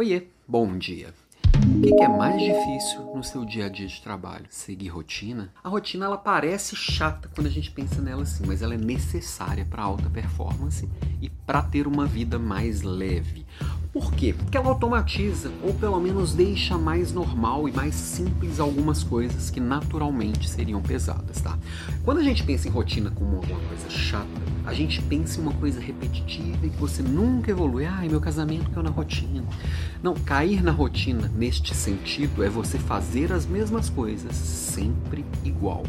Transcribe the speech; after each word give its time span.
Oiê, 0.00 0.22
bom 0.48 0.78
dia. 0.78 1.12
O 1.76 1.82
que, 1.82 2.02
é 2.02 2.08
mais 2.08 2.40
difícil 2.40 3.14
no 3.14 3.22
seu 3.22 3.44
dia 3.44 3.66
a 3.66 3.68
dia 3.68 3.86
de 3.86 4.00
trabalho? 4.00 4.46
Seguir 4.48 4.88
rotina? 4.88 5.52
A 5.62 5.68
rotina 5.68 6.06
ela 6.06 6.16
parece 6.16 6.74
chata 6.74 7.28
quando 7.34 7.48
a 7.48 7.50
gente 7.50 7.70
pensa 7.70 8.00
nela 8.00 8.22
assim, 8.22 8.46
mas 8.46 8.62
ela 8.62 8.72
é 8.72 8.78
necessária 8.78 9.66
para 9.68 9.82
alta 9.82 10.08
performance 10.08 10.88
e 11.20 11.28
para 11.28 11.60
ter 11.60 11.86
uma 11.86 12.06
vida 12.06 12.38
mais 12.38 12.80
leve. 12.80 13.44
Por 13.92 14.10
quê? 14.14 14.32
Porque 14.32 14.56
ela 14.56 14.68
automatiza 14.68 15.52
ou 15.62 15.74
pelo 15.74 16.00
menos 16.00 16.32
deixa 16.32 16.78
mais 16.78 17.12
normal 17.12 17.68
e 17.68 17.72
mais 17.72 17.94
simples 17.94 18.58
algumas 18.58 19.04
coisas 19.04 19.50
que 19.50 19.60
naturalmente 19.60 20.48
seriam 20.48 20.80
pesadas, 20.80 21.42
tá? 21.42 21.58
Quando 22.06 22.20
a 22.20 22.24
gente 22.24 22.42
pensa 22.42 22.68
em 22.68 22.70
rotina 22.70 23.10
como 23.10 23.36
alguma 23.36 23.60
coisa 23.68 23.90
chata, 23.90 24.49
a 24.66 24.74
gente 24.74 25.00
pensa 25.02 25.38
em 25.38 25.42
uma 25.42 25.52
coisa 25.52 25.80
repetitiva 25.80 26.66
e 26.66 26.70
que 26.70 26.76
você 26.76 27.02
nunca 27.02 27.50
evolui. 27.50 27.84
Ai, 27.84 28.08
meu 28.08 28.20
casamento 28.20 28.70
caiu 28.70 28.82
na 28.82 28.90
rotina. 28.90 29.44
Não, 30.02 30.14
cair 30.14 30.62
na 30.62 30.70
rotina 30.70 31.30
neste 31.34 31.74
sentido 31.74 32.44
é 32.44 32.48
você 32.48 32.78
fazer 32.78 33.32
as 33.32 33.46
mesmas 33.46 33.88
coisas 33.88 34.34
sempre 34.34 35.24
igual. 35.44 35.82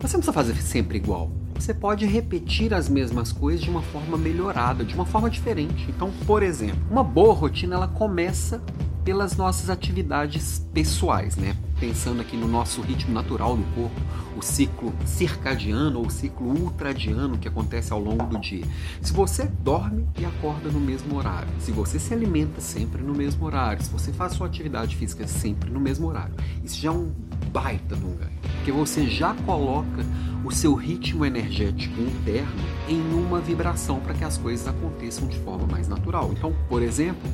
Você 0.00 0.16
não 0.16 0.20
precisa 0.20 0.32
fazer 0.32 0.56
sempre 0.56 0.98
igual. 0.98 1.30
Você 1.54 1.72
pode 1.72 2.04
repetir 2.04 2.74
as 2.74 2.88
mesmas 2.88 3.32
coisas 3.32 3.62
de 3.62 3.70
uma 3.70 3.82
forma 3.82 4.18
melhorada, 4.18 4.84
de 4.84 4.94
uma 4.94 5.06
forma 5.06 5.30
diferente. 5.30 5.86
Então, 5.88 6.12
por 6.26 6.42
exemplo, 6.42 6.78
uma 6.90 7.04
boa 7.04 7.32
rotina 7.32 7.76
ela 7.76 7.88
começa 7.88 8.60
pelas 9.04 9.36
nossas 9.36 9.70
atividades 9.70 10.66
pessoais, 10.72 11.36
né? 11.36 11.56
Pensando 11.84 12.22
aqui 12.22 12.34
no 12.34 12.48
nosso 12.48 12.80
ritmo 12.80 13.12
natural 13.12 13.58
do 13.58 13.62
corpo, 13.74 14.00
o 14.34 14.40
ciclo 14.40 14.90
circadiano 15.04 15.98
ou 15.98 16.08
ciclo 16.08 16.48
ultradiano 16.48 17.36
que 17.36 17.46
acontece 17.46 17.92
ao 17.92 18.00
longo 18.00 18.24
do 18.24 18.38
dia. 18.38 18.64
Se 19.02 19.12
você 19.12 19.44
dorme 19.44 20.08
e 20.18 20.24
acorda 20.24 20.70
no 20.70 20.80
mesmo 20.80 21.14
horário, 21.14 21.46
se 21.58 21.70
você 21.70 21.98
se 21.98 22.14
alimenta 22.14 22.58
sempre 22.58 23.02
no 23.02 23.12
mesmo 23.12 23.44
horário, 23.44 23.84
se 23.84 23.90
você 23.90 24.14
faz 24.14 24.32
sua 24.32 24.46
atividade 24.46 24.96
física 24.96 25.26
sempre 25.26 25.70
no 25.70 25.78
mesmo 25.78 26.08
horário, 26.08 26.34
isso 26.64 26.80
já 26.80 26.88
é 26.88 26.92
um 26.92 27.12
baita 27.52 27.94
de 27.94 28.04
um 28.06 28.16
ganho, 28.16 28.32
porque 28.56 28.72
você 28.72 29.06
já 29.06 29.34
coloca 29.44 30.06
o 30.42 30.50
seu 30.50 30.74
ritmo 30.74 31.22
energético 31.26 32.00
interno 32.00 32.64
em 32.88 32.98
uma 33.12 33.40
vibração 33.40 34.00
para 34.00 34.14
que 34.14 34.24
as 34.24 34.38
coisas 34.38 34.66
aconteçam 34.66 35.28
de 35.28 35.38
forma 35.40 35.66
mais 35.66 35.86
natural. 35.86 36.30
Então, 36.32 36.54
por 36.66 36.82
exemplo, 36.82 37.30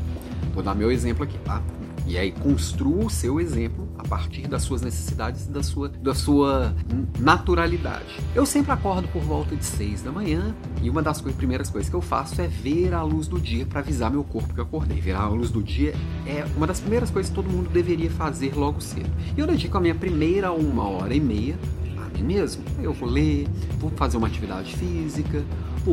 Vou 0.52 0.62
dar 0.62 0.74
meu 0.74 0.90
exemplo 0.90 1.22
aqui, 1.24 1.38
tá? 1.38 1.62
E 2.06 2.18
aí 2.18 2.32
construa 2.32 3.06
o 3.06 3.10
seu 3.10 3.40
exemplo 3.40 3.88
a 3.98 4.02
partir 4.02 4.48
das 4.48 4.62
suas 4.62 4.82
necessidades 4.82 5.46
e 5.46 5.50
da 5.50 5.62
sua, 5.62 5.88
da 5.88 6.14
sua 6.14 6.74
naturalidade. 7.18 8.18
Eu 8.34 8.44
sempre 8.44 8.72
acordo 8.72 9.06
por 9.08 9.22
volta 9.22 9.54
de 9.54 9.64
6 9.64 10.02
da 10.02 10.10
manhã 10.10 10.54
e 10.82 10.90
uma 10.90 11.02
das 11.02 11.20
primeiras 11.20 11.70
coisas 11.70 11.88
que 11.88 11.94
eu 11.94 12.00
faço 12.00 12.40
é 12.40 12.48
ver 12.48 12.94
a 12.94 13.02
luz 13.02 13.28
do 13.28 13.38
dia 13.38 13.64
para 13.64 13.80
avisar 13.80 14.10
meu 14.10 14.24
corpo 14.24 14.52
que 14.52 14.60
eu 14.60 14.64
acordei. 14.64 15.00
Ver 15.00 15.12
a 15.12 15.28
luz 15.28 15.50
do 15.50 15.62
dia 15.62 15.94
é 16.26 16.44
uma 16.56 16.66
das 16.66 16.80
primeiras 16.80 17.10
coisas 17.10 17.30
que 17.30 17.34
todo 17.34 17.48
mundo 17.48 17.70
deveria 17.70 18.10
fazer 18.10 18.54
logo 18.54 18.80
cedo. 18.80 19.10
E 19.36 19.40
eu 19.40 19.46
dedico 19.46 19.76
a 19.76 19.80
minha 19.80 19.94
primeira 19.94 20.52
uma 20.52 20.88
hora 20.88 21.14
e 21.14 21.20
meia 21.20 21.58
a 21.98 22.08
mim 22.16 22.22
mesmo. 22.22 22.64
Eu 22.82 22.92
vou 22.92 23.08
ler, 23.08 23.46
vou 23.78 23.90
fazer 23.90 24.16
uma 24.16 24.26
atividade 24.26 24.74
física, 24.76 25.44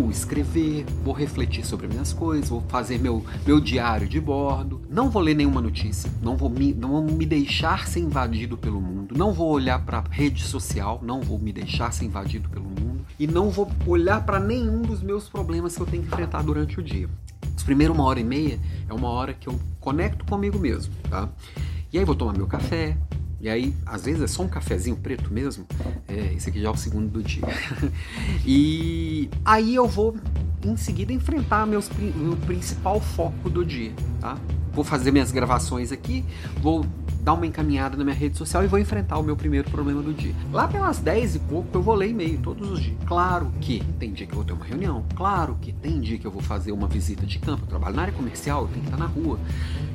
vou 0.02 0.12
escrever, 0.12 0.86
vou 1.04 1.14
refletir 1.14 1.66
sobre 1.66 1.88
minhas 1.88 2.14
coisas, 2.14 2.50
vou 2.50 2.62
fazer 2.68 3.00
meu, 3.00 3.26
meu 3.46 3.60
diário 3.60 4.08
de 4.08 4.20
bordo. 4.22 4.80
Não 4.90 5.10
vou 5.10 5.22
ler 5.22 5.34
nenhuma 5.34 5.60
notícia, 5.60 6.12
não 6.22 6.38
vou, 6.38 6.50
me, 6.50 6.72
não 6.74 6.90
vou 6.90 7.02
me 7.04 7.26
deixar 7.26 7.88
ser 7.88 8.02
invadido 8.02 8.58
pelo 8.58 8.80
mundo, 8.80 9.18
não 9.18 9.34
vou 9.34 9.50
olhar 9.50 9.84
para 9.84 10.04
rede 10.10 10.44
social, 10.44 11.00
não 11.02 11.22
vou 11.22 11.40
me 11.40 11.52
deixar 11.52 11.92
ser 11.92 12.06
invadido 12.06 12.48
pelo 12.48 12.66
mundo 12.66 13.06
e 13.20 13.26
não 13.26 13.50
vou 13.50 13.72
olhar 13.88 14.24
para 14.24 14.40
nenhum 14.40 14.84
dos 14.84 15.02
meus 15.02 15.28
problemas 15.28 15.76
que 15.76 15.82
eu 15.82 15.88
tenho 15.88 16.04
que 16.04 16.10
enfrentar 16.10 16.44
durante 16.44 16.80
o 16.80 16.84
dia. 16.84 17.10
Os 17.56 17.64
primeiros 17.64 17.98
uma 17.98 18.06
hora 18.06 18.20
e 18.20 18.24
meia 18.24 18.60
é 18.88 18.94
uma 18.94 19.10
hora 19.10 19.34
que 19.34 19.50
eu 19.50 19.60
conecto 19.80 20.26
comigo 20.26 20.60
mesmo, 20.60 20.94
tá? 21.10 21.28
E 21.92 21.98
aí 21.98 22.06
vou 22.06 22.16
tomar 22.16 22.34
meu 22.34 22.46
café, 22.46 22.98
e 23.40 23.50
aí, 23.50 23.74
às 23.86 24.04
vezes 24.04 24.22
é 24.22 24.28
só 24.28 24.44
um 24.44 24.48
cafezinho 24.48 24.96
preto 24.96 25.32
mesmo. 25.32 25.66
É, 26.08 26.34
esse 26.34 26.50
aqui 26.50 26.60
já 26.60 26.70
é 26.70 26.72
o 26.72 26.78
segundo 26.78 27.10
do 27.10 27.22
dia. 27.22 27.44
e 28.46 29.30
aí 29.46 29.76
eu 29.76 29.88
vou 29.88 30.16
em 30.64 30.76
seguida 30.76 31.14
enfrentar 31.14 31.68
meus, 31.68 31.90
meu 31.90 32.36
principal 32.36 33.00
foco 33.00 33.50
do 33.50 33.64
dia, 33.64 33.94
tá? 34.20 34.38
Vou 34.74 34.84
fazer 34.84 35.12
minhas 35.12 35.32
gravações 35.32 35.92
aqui, 35.92 36.26
vou 36.62 36.86
dar 37.28 37.34
uma 37.34 37.46
encaminhada 37.46 37.98
na 37.98 38.06
minha 38.06 38.16
rede 38.16 38.38
social 38.38 38.64
e 38.64 38.68
vou 38.68 38.80
enfrentar 38.80 39.18
o 39.18 39.24
meu 39.24 39.36
primeiro 39.36 39.70
problema 39.70 40.02
do 40.02 40.14
dia. 40.14 40.34
Lá 40.50 40.66
pelas 40.66 41.00
10 41.00 41.36
e 41.36 41.40
pouco 41.40 41.68
eu 41.74 41.82
vou 41.82 41.94
ler 41.94 42.12
e-mail 42.12 42.40
todos 42.40 42.72
os 42.72 42.80
dias. 42.80 42.96
Claro 43.06 43.52
que 43.60 43.84
tem 44.00 44.14
dia 44.14 44.26
que 44.26 44.32
eu 44.32 44.38
vou 44.38 44.46
ter 44.46 44.54
uma 44.54 44.64
reunião, 44.64 45.04
claro 45.14 45.58
que 45.60 45.74
tem 45.74 46.00
dia 46.00 46.18
que 46.18 46.26
eu 46.26 46.32
vou 46.32 46.42
fazer 46.42 46.72
uma 46.72 46.88
visita 46.88 47.26
de 47.26 47.38
campo, 47.38 47.64
eu 47.64 47.68
trabalho 47.68 47.98
na 47.98 48.04
área 48.04 48.14
comercial, 48.14 48.62
eu 48.62 48.68
tenho 48.70 48.80
que 48.80 48.88
estar 48.88 48.98
na 48.98 49.08
rua. 49.08 49.38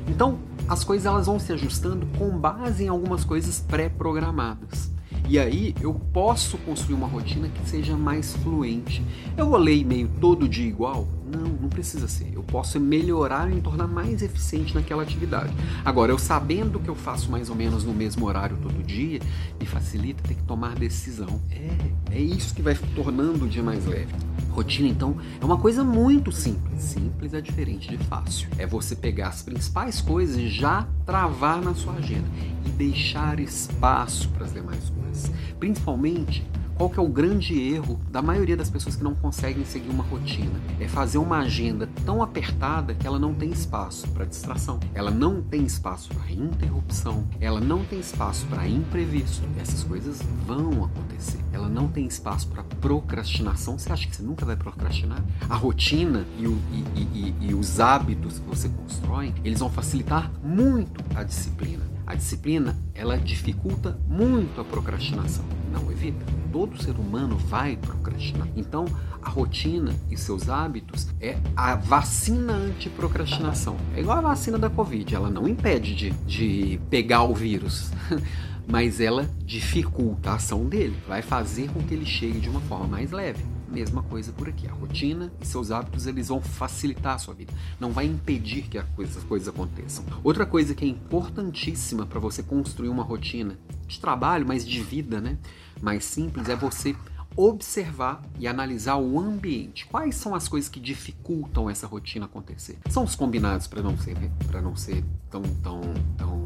Então, 0.07 0.37
as 0.69 0.83
coisas 0.83 1.07
elas 1.07 1.25
vão 1.25 1.39
se 1.39 1.51
ajustando 1.51 2.05
com 2.19 2.29
base 2.37 2.83
em 2.83 2.87
algumas 2.87 3.25
coisas 3.25 3.59
pré-programadas. 3.61 4.91
E 5.27 5.39
aí 5.39 5.73
eu 5.81 5.93
posso 5.93 6.57
construir 6.59 6.95
uma 6.95 7.07
rotina 7.07 7.47
que 7.47 7.69
seja 7.69 7.95
mais 7.95 8.35
fluente. 8.37 9.03
Eu 9.37 9.49
vou 9.49 9.57
ler 9.57 9.77
e-mail 9.77 10.09
todo 10.19 10.47
dia 10.47 10.67
igual? 10.67 11.07
Não, 11.25 11.49
não 11.49 11.69
precisa 11.69 12.07
ser. 12.07 12.31
Eu 12.33 12.43
posso 12.43 12.79
melhorar 12.79 13.49
e 13.49 13.55
me 13.55 13.61
tornar 13.61 13.87
mais 13.87 14.21
eficiente 14.21 14.75
naquela 14.75 15.01
atividade. 15.01 15.53
Agora, 15.83 16.11
eu 16.11 16.19
sabendo 16.19 16.79
que 16.79 16.89
eu 16.89 16.95
faço 16.95 17.31
mais 17.31 17.49
ou 17.49 17.55
menos 17.55 17.83
no 17.83 17.93
mesmo 17.93 18.25
horário 18.25 18.57
todo 18.61 18.83
dia, 18.83 19.19
me 19.59 19.65
facilita 19.65 20.21
ter 20.27 20.35
que 20.35 20.43
tomar 20.43 20.75
decisão. 20.75 21.41
É, 21.49 22.17
é 22.17 22.19
isso 22.19 22.53
que 22.53 22.61
vai 22.61 22.75
tornando 22.93 23.45
o 23.45 23.47
dia 23.47 23.63
mais 23.63 23.85
leve. 23.85 24.13
Rotina, 24.53 24.87
então, 24.87 25.17
é 25.41 25.43
uma 25.43 25.57
coisa 25.57 25.83
muito 25.83 26.31
simples. 26.31 26.81
Simples 26.81 27.33
é 27.33 27.41
diferente 27.41 27.89
de 27.89 27.97
fácil. 28.05 28.47
É 28.57 28.67
você 28.67 28.95
pegar 28.95 29.29
as 29.29 29.41
principais 29.41 29.99
coisas 29.99 30.37
e 30.37 30.47
já 30.47 30.87
travar 31.05 31.61
na 31.61 31.73
sua 31.73 31.93
agenda 31.93 32.27
e 32.65 32.69
deixar 32.69 33.39
espaço 33.39 34.29
para 34.29 34.45
as 34.45 34.53
demais 34.53 34.89
coisas. 34.89 35.31
Principalmente 35.59 36.45
qual 36.75 36.89
que 36.89 36.99
é 36.99 37.01
o 37.01 37.07
grande 37.07 37.59
erro 37.59 37.99
da 38.11 38.21
maioria 38.21 38.57
das 38.57 38.69
pessoas 38.69 38.95
que 38.95 39.03
não 39.03 39.13
conseguem 39.13 39.63
seguir 39.65 39.89
uma 39.89 40.03
rotina? 40.03 40.59
É 40.79 40.87
fazer 40.87 41.17
uma 41.17 41.39
agenda 41.39 41.87
tão 42.05 42.21
apertada 42.21 42.93
que 42.93 43.05
ela 43.05 43.19
não 43.19 43.33
tem 43.33 43.51
espaço 43.51 44.07
para 44.09 44.25
distração, 44.25 44.79
ela 44.93 45.11
não 45.11 45.41
tem 45.41 45.63
espaço 45.63 46.09
para 46.13 46.31
interrupção, 46.31 47.27
ela 47.39 47.59
não 47.59 47.83
tem 47.85 47.99
espaço 47.99 48.45
para 48.47 48.67
imprevisto. 48.67 49.43
Essas 49.59 49.83
coisas 49.83 50.21
vão 50.45 50.85
acontecer. 50.85 51.39
Ela 51.51 51.69
não 51.69 51.87
tem 51.87 52.05
espaço 52.05 52.47
para 52.47 52.63
procrastinação. 52.63 53.77
Você 53.77 53.91
acha 53.91 54.07
que 54.07 54.15
você 54.15 54.23
nunca 54.23 54.45
vai 54.45 54.55
procrastinar? 54.55 55.23
A 55.49 55.55
rotina 55.55 56.25
e, 56.39 56.47
o, 56.47 56.57
e, 56.71 56.99
e, 56.99 57.35
e 57.49 57.53
os 57.53 57.79
hábitos 57.79 58.39
que 58.39 58.47
você 58.47 58.69
constrói, 58.69 59.33
eles 59.43 59.59
vão 59.59 59.69
facilitar 59.69 60.31
muito 60.43 61.03
a 61.15 61.23
disciplina. 61.23 61.83
A 62.05 62.15
disciplina, 62.15 62.77
ela 62.93 63.17
dificulta 63.17 63.97
muito 64.07 64.59
a 64.59 64.63
procrastinação, 64.63 65.45
não 65.73 65.91
evita. 65.91 66.23
Todo 66.51 66.81
ser 66.81 66.95
humano 66.95 67.35
vai 67.35 67.75
procrastinar. 67.75 68.47
Então, 68.55 68.85
a 69.21 69.29
rotina 69.29 69.95
e 70.09 70.15
seus 70.15 70.47
hábitos 70.47 71.07
é 71.19 71.37
a 71.55 71.75
vacina 71.75 72.53
anti-procrastinação. 72.53 73.75
É 73.95 74.01
igual 74.01 74.19
a 74.19 74.21
vacina 74.21 74.57
da 74.57 74.69
Covid, 74.69 75.15
ela 75.15 75.29
não 75.29 75.47
impede 75.47 75.95
de, 75.95 76.09
de 76.11 76.79
pegar 76.89 77.23
o 77.23 77.33
vírus. 77.33 77.91
mas 78.67 78.99
ela 78.99 79.29
dificulta 79.45 80.31
a 80.31 80.35
ação 80.35 80.65
dele, 80.65 80.95
vai 81.07 81.21
fazer 81.21 81.69
com 81.71 81.81
que 81.83 81.93
ele 81.93 82.05
chegue 82.05 82.39
de 82.39 82.49
uma 82.49 82.61
forma 82.61 82.87
mais 82.87 83.11
leve. 83.11 83.43
Mesma 83.69 84.03
coisa 84.03 84.31
por 84.31 84.47
aqui. 84.47 84.67
A 84.67 84.71
rotina 84.71 85.33
e 85.41 85.47
seus 85.47 85.71
hábitos 85.71 86.05
eles 86.05 86.27
vão 86.27 86.39
facilitar 86.39 87.15
a 87.15 87.17
sua 87.17 87.33
vida. 87.33 87.51
Não 87.79 87.91
vai 87.91 88.05
impedir 88.05 88.63
que 88.63 88.77
as 88.77 88.87
coisas, 88.89 89.23
coisas 89.23 89.47
aconteçam. 89.47 90.05
Outra 90.23 90.45
coisa 90.45 90.75
que 90.75 90.85
é 90.85 90.87
importantíssima 90.87 92.05
para 92.05 92.19
você 92.19 92.43
construir 92.43 92.89
uma 92.89 93.03
rotina 93.03 93.57
de 93.93 93.99
trabalho, 93.99 94.45
mas 94.47 94.67
de 94.67 94.81
vida, 94.81 95.21
né? 95.21 95.37
Mais 95.81 96.05
simples, 96.05 96.49
é 96.49 96.55
você 96.55 96.95
observar 97.35 98.21
e 98.39 98.47
analisar 98.47 98.97
o 98.97 99.19
ambiente. 99.19 99.85
Quais 99.85 100.15
são 100.15 100.35
as 100.35 100.47
coisas 100.47 100.69
que 100.69 100.79
dificultam 100.79 101.69
essa 101.69 101.87
rotina 101.87 102.25
acontecer? 102.25 102.77
São 102.89 103.03
os 103.03 103.15
combinados 103.15 103.67
para 103.67 103.81
não 103.81 103.97
ser 103.97 104.15
para 104.47 104.61
não 104.61 104.75
ser 104.75 105.03
tão 105.29 105.41
tão 105.41 105.81
tão 106.17 106.45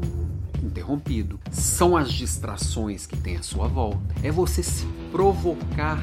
interrompido. 0.62 1.38
São 1.50 1.96
as 1.96 2.12
distrações 2.12 3.06
que 3.06 3.16
tem 3.16 3.36
à 3.36 3.42
sua 3.42 3.68
volta. 3.68 4.14
É 4.22 4.30
você 4.30 4.62
se 4.62 4.86
provocar 5.12 5.98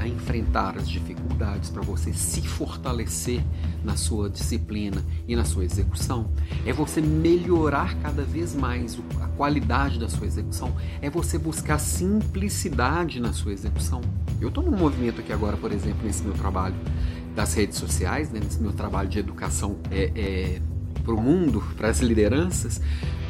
a 0.00 0.08
enfrentar 0.08 0.78
as 0.78 0.88
dificuldades, 0.88 1.68
para 1.68 1.82
você 1.82 2.12
se 2.12 2.40
fortalecer 2.40 3.44
na 3.84 3.96
sua 3.96 4.30
disciplina 4.30 5.04
e 5.28 5.36
na 5.36 5.44
sua 5.44 5.64
execução. 5.64 6.32
É 6.64 6.72
você 6.72 7.02
melhorar 7.02 7.94
cada 8.00 8.22
vez 8.22 8.54
mais 8.54 8.98
a 9.20 9.28
qualidade 9.28 9.98
da 9.98 10.08
sua 10.08 10.26
execução. 10.26 10.74
É 11.02 11.10
você 11.10 11.38
buscar 11.38 11.78
simplicidade 11.78 13.20
na 13.20 13.34
sua 13.34 13.52
execução. 13.52 14.00
Eu 14.40 14.48
estou 14.48 14.64
num 14.64 14.76
movimento 14.76 15.20
aqui 15.20 15.32
agora, 15.32 15.56
por 15.58 15.70
exemplo, 15.70 16.02
nesse 16.02 16.22
meu 16.22 16.32
trabalho 16.32 16.74
das 17.36 17.52
redes 17.54 17.78
sociais, 17.78 18.30
né, 18.30 18.40
nesse 18.42 18.60
meu 18.60 18.72
trabalho 18.72 19.08
de 19.08 19.18
educação 19.18 19.76
é, 19.90 20.10
é 20.16 20.62
para 21.00 21.14
o 21.14 21.20
mundo, 21.20 21.62
para 21.76 21.88
as 21.88 22.00
lideranças, 22.00 22.80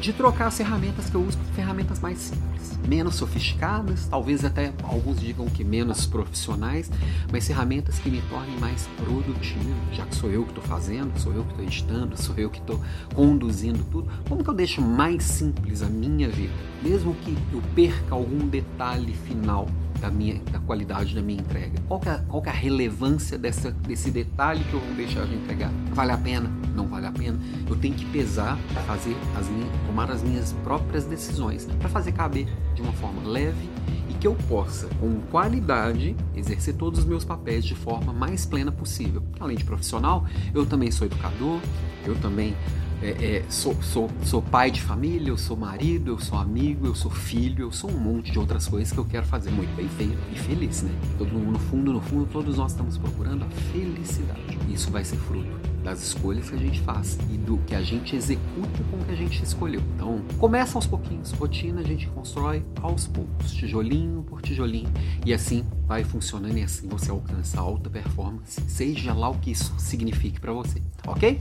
de 0.01 0.11
trocar 0.11 0.47
as 0.47 0.57
ferramentas 0.57 1.09
que 1.09 1.15
eu 1.15 1.21
uso 1.21 1.37
por 1.37 1.53
ferramentas 1.53 1.99
mais 1.99 2.17
simples, 2.17 2.77
menos 2.87 3.15
sofisticadas, 3.15 4.07
talvez 4.07 4.43
até 4.43 4.73
alguns 4.83 5.19
digam 5.19 5.45
que 5.45 5.63
menos 5.63 6.05
profissionais, 6.05 6.89
mas 7.31 7.45
ferramentas 7.45 7.99
que 7.99 8.09
me 8.09 8.21
tornem 8.23 8.57
mais 8.59 8.87
produtivo, 8.97 9.75
já 9.93 10.05
que 10.05 10.15
sou 10.15 10.29
eu 10.29 10.43
que 10.43 10.49
estou 10.49 10.63
fazendo, 10.63 11.17
sou 11.19 11.33
eu 11.33 11.43
que 11.43 11.51
estou 11.51 11.65
editando, 11.65 12.21
sou 12.21 12.35
eu 12.35 12.49
que 12.49 12.59
estou 12.59 12.81
conduzindo 13.13 13.83
tudo. 13.91 14.09
Como 14.27 14.43
que 14.43 14.49
eu 14.49 14.53
deixo 14.55 14.81
mais 14.81 15.23
simples 15.23 15.81
a 15.81 15.87
minha 15.87 16.29
vida, 16.29 16.53
mesmo 16.81 17.13
que 17.15 17.37
eu 17.53 17.61
perca 17.75 18.15
algum 18.15 18.47
detalhe 18.47 19.13
final? 19.13 19.67
Da 20.01 20.09
minha 20.09 20.41
da 20.51 20.59
qualidade 20.59 21.15
da 21.15 21.21
minha 21.21 21.39
entrega? 21.39 21.79
Qual 21.87 22.01
é, 22.05 22.17
qual 22.27 22.43
é 22.45 22.49
a 22.49 22.53
relevância 22.53 23.37
dessa, 23.37 23.71
desse 23.71 24.09
detalhe 24.09 24.63
que 24.65 24.73
eu 24.73 24.79
vou 24.79 24.95
deixar 24.95 25.25
de 25.25 25.35
entregar? 25.35 25.71
Vale 25.93 26.11
a 26.11 26.17
pena? 26.17 26.51
Não 26.75 26.87
vale 26.87 27.05
a 27.05 27.11
pena? 27.11 27.39
Eu 27.69 27.75
tenho 27.75 27.93
que 27.93 28.05
pesar, 28.05 28.57
fazer 28.87 29.15
as 29.37 29.47
minhas, 29.47 29.69
tomar 29.85 30.11
as 30.11 30.23
minhas 30.23 30.53
próprias 30.63 31.05
decisões 31.05 31.65
para 31.79 31.87
fazer 31.87 32.11
caber 32.11 32.47
de 32.73 32.81
uma 32.81 32.93
forma 32.93 33.21
leve 33.23 33.69
e 34.09 34.13
que 34.15 34.27
eu 34.27 34.35
possa, 34.49 34.87
com 34.99 35.21
qualidade, 35.31 36.15
exercer 36.35 36.73
todos 36.75 37.01
os 37.01 37.05
meus 37.05 37.23
papéis 37.23 37.63
de 37.63 37.75
forma 37.75 38.11
mais 38.11 38.45
plena 38.45 38.71
possível. 38.71 39.23
Além 39.39 39.55
de 39.55 39.63
profissional, 39.63 40.25
eu 40.53 40.65
também 40.65 40.89
sou 40.91 41.05
educador, 41.05 41.59
eu 42.05 42.15
também 42.15 42.55
é, 43.01 43.37
é, 43.37 43.45
sou, 43.49 43.75
sou, 43.81 44.09
sou 44.23 44.41
pai 44.41 44.69
de 44.69 44.81
família, 44.81 45.29
eu 45.29 45.37
sou 45.37 45.57
marido, 45.57 46.11
eu 46.11 46.19
sou 46.19 46.37
amigo, 46.37 46.85
eu 46.85 46.93
sou 46.93 47.09
filho, 47.09 47.65
eu 47.65 47.71
sou 47.71 47.89
um 47.89 47.99
monte 47.99 48.31
de 48.31 48.37
outras 48.37 48.67
coisas 48.67 48.91
que 48.93 48.97
eu 48.99 49.05
quero 49.05 49.25
fazer 49.25 49.49
muito 49.49 49.75
bem 49.75 49.89
feito 49.89 50.17
e 50.31 50.35
feliz, 50.37 50.83
né? 50.83 50.91
Todo 51.17 51.31
mundo, 51.31 51.53
no 51.53 51.59
fundo, 51.59 51.93
no 51.93 52.01
fundo, 52.01 52.27
todos 52.31 52.57
nós 52.57 52.71
estamos 52.71 52.97
procurando 52.97 53.43
a 53.43 53.49
felicidade. 53.71 54.59
Isso 54.69 54.91
vai 54.91 55.03
ser 55.03 55.17
fruto 55.17 55.49
das 55.83 56.01
escolhas 56.03 56.49
que 56.49 56.55
a 56.55 56.59
gente 56.59 56.79
faz 56.81 57.17
e 57.31 57.37
do 57.37 57.57
que 57.65 57.73
a 57.73 57.81
gente 57.81 58.15
executa 58.15 58.83
com 58.89 58.97
o 58.97 59.05
que 59.05 59.11
a 59.11 59.15
gente 59.15 59.43
escolheu. 59.43 59.81
Então, 59.95 60.21
começa 60.37 60.77
aos 60.77 60.85
pouquinhos, 60.85 61.31
rotina 61.31 61.81
a 61.81 61.83
gente 61.83 62.07
constrói 62.07 62.63
aos 62.81 63.07
poucos, 63.07 63.51
tijolinho 63.51 64.23
por 64.23 64.41
tijolinho, 64.41 64.89
e 65.25 65.33
assim 65.33 65.65
vai 65.87 66.03
funcionando 66.03 66.57
e 66.57 66.63
assim 66.63 66.87
você 66.87 67.09
alcança 67.09 67.59
alta 67.59 67.89
performance, 67.89 68.61
seja 68.67 69.13
lá 69.13 69.29
o 69.29 69.37
que 69.39 69.51
isso 69.51 69.73
signifique 69.77 70.39
para 70.39 70.53
você, 70.53 70.81
ok? 71.07 71.39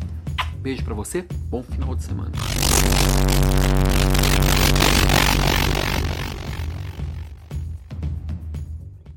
Beijo 0.60 0.84
para 0.84 0.92
você, 0.92 1.24
bom 1.48 1.62
final 1.62 1.94
de 1.94 2.04
semana. 2.04 2.32